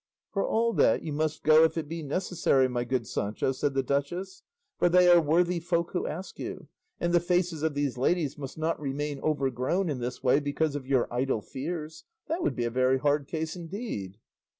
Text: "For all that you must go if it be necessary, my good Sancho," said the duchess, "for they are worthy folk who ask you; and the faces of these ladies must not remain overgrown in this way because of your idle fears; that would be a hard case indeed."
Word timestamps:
"For 0.31 0.43
all 0.43 0.73
that 0.73 1.03
you 1.03 1.13
must 1.13 1.43
go 1.43 1.63
if 1.63 1.77
it 1.77 1.87
be 1.87 2.01
necessary, 2.01 2.67
my 2.67 2.83
good 2.85 3.05
Sancho," 3.05 3.51
said 3.51 3.75
the 3.75 3.83
duchess, 3.83 4.41
"for 4.79 4.89
they 4.89 5.07
are 5.07 5.21
worthy 5.21 5.59
folk 5.59 5.91
who 5.91 6.07
ask 6.07 6.39
you; 6.39 6.69
and 6.99 7.13
the 7.13 7.19
faces 7.19 7.61
of 7.61 7.75
these 7.75 7.99
ladies 7.99 8.35
must 8.35 8.57
not 8.57 8.79
remain 8.81 9.19
overgrown 9.19 9.89
in 9.89 9.99
this 9.99 10.23
way 10.23 10.39
because 10.39 10.75
of 10.75 10.87
your 10.87 11.07
idle 11.13 11.43
fears; 11.43 12.03
that 12.27 12.41
would 12.41 12.55
be 12.55 12.65
a 12.65 12.97
hard 12.97 13.27
case 13.27 13.55
indeed." 13.55 14.17